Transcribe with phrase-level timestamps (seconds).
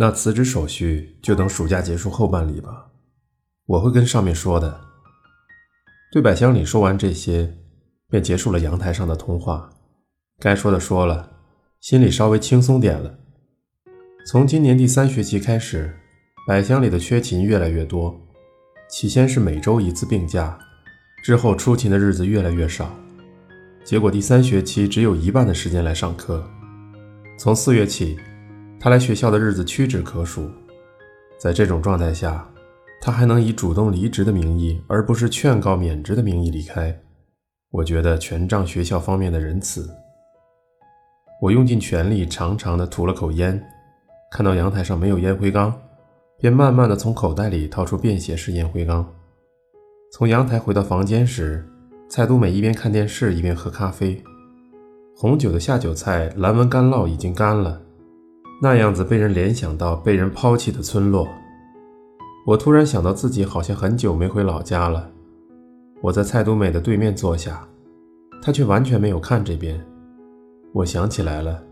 [0.00, 2.86] 那辞职手续就等暑假结束后办理吧，
[3.66, 4.80] 我会跟上面说的。
[6.10, 7.58] 对百香里说完这些，
[8.08, 9.68] 便结束了阳台上的通话。
[10.38, 11.32] 该说的说了，
[11.82, 13.14] 心里稍微轻松点了。
[14.26, 15.94] 从今年第三学期开始，
[16.46, 18.18] 百香里的缺勤越来越多，
[18.88, 20.58] 起先是每周一次病假，
[21.22, 22.90] 之后出勤的日子越来越少，
[23.84, 26.42] 结果第三学期只有一半的时间来上课。
[27.38, 28.18] 从四月起，
[28.82, 30.50] 他来学校的日子屈指可数。
[31.38, 32.48] 在这种状态下，
[32.98, 36.98] 他还能以主动离职的名义，而不是劝告免职的名义离开，
[37.70, 39.86] 我觉得全仗学校方面的仁慈。
[41.42, 43.62] 我用尽全力，长长的吐了口烟，
[44.30, 45.78] 看到阳台上没有烟灰缸，
[46.38, 49.06] 便慢慢的从口袋里掏出便携式烟灰缸。
[50.10, 51.62] 从阳台回到房间时，
[52.08, 54.22] 蔡都美一边看电视一边喝咖啡。
[55.14, 57.80] 红酒的下酒菜蓝纹干酪已经干了，
[58.62, 61.26] 那样子被人联想到被人抛弃的村落。
[62.46, 65.10] 我突然想到自己好像很久没回老家了。
[66.02, 67.66] 我在蔡都美的对面坐下，
[68.42, 69.82] 她却完全没有看这边。
[70.72, 71.62] 我想起来了，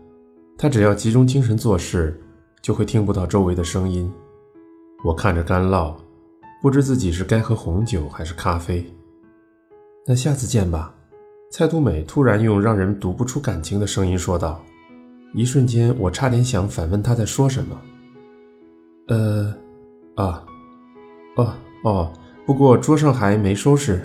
[0.57, 2.19] 他只要集中精神做事，
[2.61, 4.11] 就会听不到周围的声音。
[5.03, 5.95] 我看着干酪，
[6.61, 8.85] 不知自己是该喝红酒还是咖啡。
[10.07, 10.93] 那下次见吧。
[11.51, 14.63] 蔡都美突然用让人读不出感情的声音说道。
[15.33, 17.79] 一瞬间，我差点想反问他在说什么。
[19.07, 19.53] 呃，
[20.15, 20.45] 啊，
[21.35, 22.13] 哦哦，
[22.45, 24.01] 不过桌上还没收拾。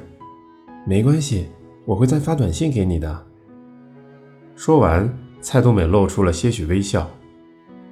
[0.87, 1.49] 没关系，
[1.87, 3.27] 我会再发短信给你的。
[4.55, 7.11] 说完，蔡冬美露出了些许微笑，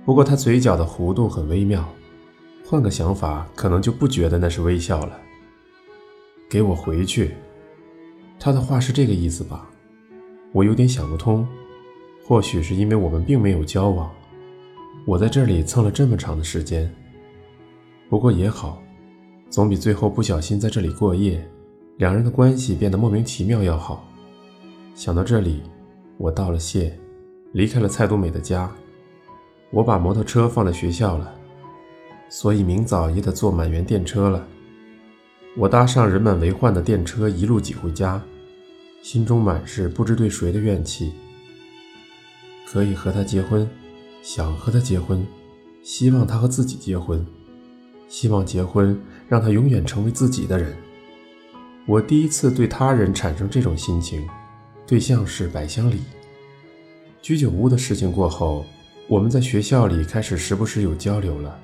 [0.04, 1.88] 不过她嘴角的弧度很微妙，
[2.64, 5.18] 换个想法，可能就不觉得那是微笑了。
[6.50, 7.34] 给我回去，
[8.38, 9.70] 他的话是这个意思吧？
[10.52, 11.48] 我有点想不通，
[12.24, 14.10] 或许是因为我们并没有交往，
[15.06, 16.90] 我在这里蹭了这么长的时间。
[18.08, 18.82] 不过也好，
[19.50, 21.46] 总比最后不小心在这里过夜，
[21.98, 24.06] 两人的关系变得莫名其妙要好。
[24.94, 25.62] 想到这里。
[26.18, 26.96] 我道了谢，
[27.50, 28.70] 离开了蔡冬美的家。
[29.70, 31.34] 我把摩托车放在学校了，
[32.28, 34.46] 所以明早也得坐满员电车了。
[35.56, 38.22] 我搭上人满为患的电车，一路挤回家，
[39.02, 41.12] 心中满是不知对谁的怨气。
[42.72, 43.68] 可以和他结婚，
[44.22, 45.22] 想和他结婚，
[45.82, 47.22] 希望他和自己结婚，
[48.08, 50.74] 希望结婚让他永远成为自己的人。
[51.86, 54.26] 我第一次对他人产生这种心情。
[54.86, 56.00] 对象是百香里。
[57.20, 58.64] 居酒屋的事情过后，
[59.06, 61.58] 我们在学校里开始时不时有交流了，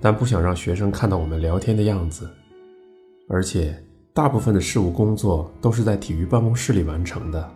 [0.00, 2.30] 但不想让学生看到我们聊天的样子。
[3.28, 3.76] 而且
[4.14, 7.52] 大部分的事务工作都是在体育办公室里完成的，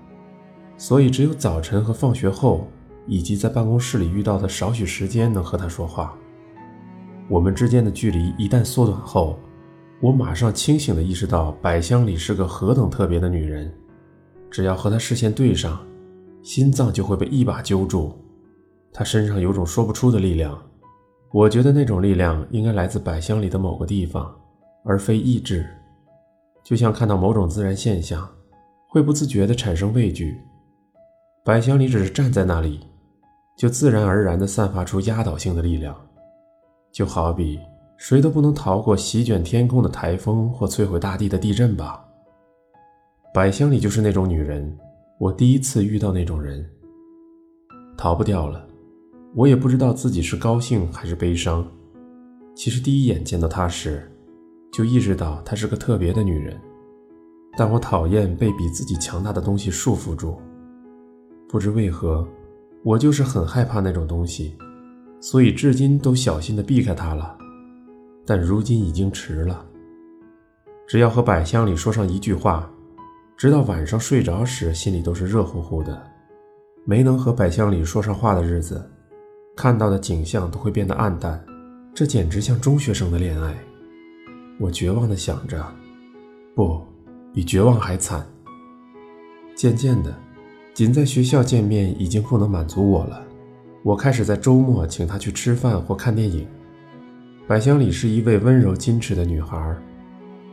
[0.78, 2.68] 所以只有早晨和放学后，
[3.06, 6.14] 以及在办公室里遇到的少许时间能和他说话。
[7.28, 9.38] 我们之间的距离一旦缩短后，
[10.00, 13.72] 我马上清醒地意识到百香里是个何等特别的女人。
[14.50, 15.84] 只要和她视线对上，
[16.42, 18.16] 心脏就会被一把揪住。
[18.92, 20.56] 她身上有种说不出的力量，
[21.32, 24.34] 我觉得那种力量应该来自百香里的某个地方，
[24.84, 25.66] 而非意志。
[26.62, 28.28] 就像看到某种自然现象，
[28.88, 30.38] 会不自觉地产生畏惧。
[31.46, 32.80] 百香里只是站在那里，
[33.56, 35.94] 就自然而然地散发出压倒性的力量，
[36.90, 37.60] 就好比
[37.96, 42.04] 谁都不能逃过席卷天空的台风或摧毁大地的地震吧。
[43.32, 44.76] 百香里就是那种女人，
[45.20, 46.68] 我第一次遇到那种人，
[47.96, 48.66] 逃不掉了。
[49.32, 51.64] 我也不知道自己是高兴还是悲伤。
[52.56, 54.10] 其实第一眼见到她时，
[54.72, 56.60] 就意识到她是个特别的女人。
[57.56, 60.36] 但我讨厌被比自己强大的东西束缚住。
[61.48, 62.26] 不知为何，
[62.82, 64.56] 我就是很害怕那种东西，
[65.20, 67.36] 所以至今都小心地避开它了。
[68.24, 69.64] 但如今已经迟了。
[70.86, 72.70] 只要和百香里说上一句话。
[73.36, 76.02] 直到晚上睡着时，心里都是热乎乎的。
[76.86, 78.90] 没能和百香里说上话的日子，
[79.54, 81.44] 看到的景象都会变得暗淡。
[81.94, 83.54] 这简直像中学生的恋爱。
[84.58, 85.62] 我绝望地想着，
[86.54, 86.80] 不，
[87.34, 88.26] 比绝望还惨。
[89.54, 90.18] 渐渐的，
[90.76, 93.26] 仅在学校见面已经不能满足我了。
[93.82, 96.46] 我开始在周末请她去吃饭或看电影。
[97.46, 99.74] 百香里是一位温柔矜持的女孩，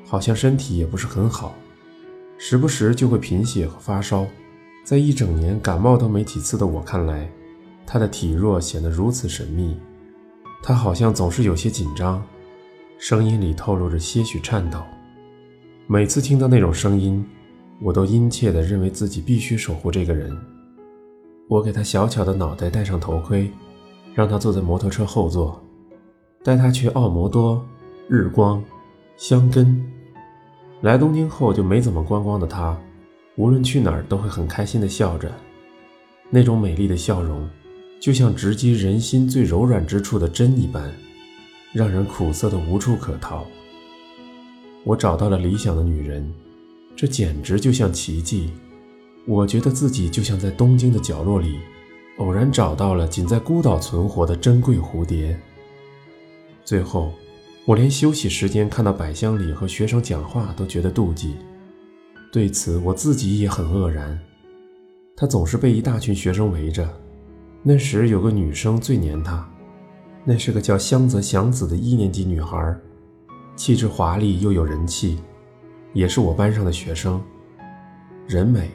[0.06, 1.54] 好像身体也不是很好。
[2.38, 4.25] 时不时就会贫血和发烧，
[4.86, 7.30] 在一整年感冒都没几次的我看来，
[7.86, 9.78] 她的体弱显得如此神秘。
[10.62, 12.24] 她好像总是有些紧张，
[12.98, 14.80] 声音里透露着些许颤抖。
[15.86, 17.25] 每次听到那种声音，
[17.83, 20.35] 我都殷切地认为自己必须守护这个人。
[21.50, 23.51] 我给他小巧的脑袋戴上头盔，
[24.13, 25.62] 让他坐在摩托车后座，
[26.44, 27.63] 带他去奥摩多、
[28.07, 28.63] 日光、
[29.18, 29.85] 香根。
[30.80, 32.77] 来东京后就没怎么观光的他，
[33.35, 35.29] 无论去哪儿都会很开心的笑着，
[36.29, 37.50] 那种美丽的笑容，
[38.00, 40.89] 就像直击人心最柔软之处的针一般，
[41.74, 43.45] 让人苦涩的无处可逃。
[44.86, 46.33] 我找到了理想的女人，
[46.95, 48.51] 这简直就像奇迹。
[49.25, 51.60] 我觉得自己就像在东京的角落里，
[52.18, 55.40] 偶然找到了仅在孤岛存活的珍贵蝴蝶。
[56.66, 57.13] 最后，
[57.66, 61.36] 我连休息时间看到百香里和学生讲话都觉得妒忌，
[62.31, 64.19] 对此我自己也很愕然。
[65.16, 66.88] 他总是被一大群学生围着，
[67.62, 69.50] 那时有个女生最黏他，
[70.25, 72.75] 那是个叫香泽祥子的一年级女孩。
[73.56, 75.19] 气质华丽又有人气，
[75.94, 77.22] 也是我班上的学生。
[78.28, 78.69] 人美，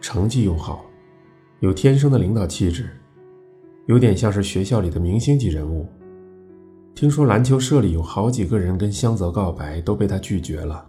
[0.00, 0.84] 成绩又好，
[1.60, 2.90] 有天生的领导气质，
[3.86, 5.86] 有点像是学校里的明星级人物。
[6.94, 10.84] 听说篮球社里有好几个人跟香泽告白，都被他拒绝了。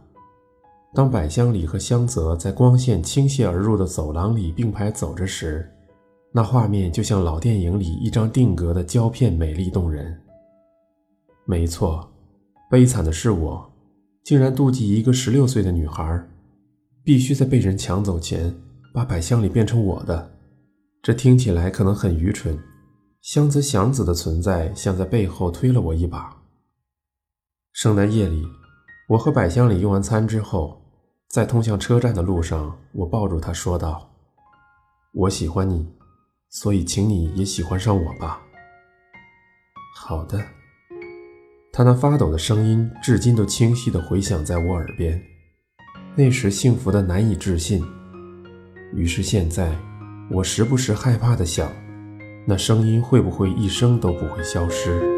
[0.95, 5.69] 当百香里和香泽在光线倾泻而入的走廊里并排走着时，
[6.31, 10.18] 那画面就像老电影里一张定格的胶片，美丽动人。
[11.45, 12.09] 没错。
[12.69, 13.69] 悲惨的是我，
[14.27, 16.21] 竟然妒忌一个十六岁的女孩，
[17.01, 18.53] 必须在被人抢走前
[18.94, 20.38] 把百香里变成我的。
[21.01, 22.62] 这听起来可能很愚蠢，
[23.21, 26.41] 香泽祥子的存在像在背后推了我一把。
[27.71, 28.45] 圣诞夜里，
[29.07, 30.81] 我和百香里用完餐之后，
[31.30, 34.13] 在通向车站的路上，我抱住她说道
[35.15, 35.88] ：“我喜欢你，
[36.50, 38.41] 所以请你也喜欢上我吧。”
[39.95, 40.56] 好的。
[41.77, 45.21] 他那发抖的声音，至今都清晰地回响在我耳边。
[46.15, 47.85] 那时幸福的难以置信。
[48.95, 49.69] 于是现在，
[50.31, 51.71] 我时不时害怕地想，
[52.47, 55.16] 那声音会不会一生都不会消失？